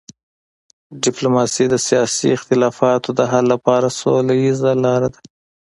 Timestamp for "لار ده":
4.83-5.19